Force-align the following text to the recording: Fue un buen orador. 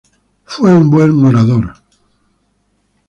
Fue 0.45 0.73
un 0.73 0.89
buen 0.89 1.23
orador. 1.23 1.75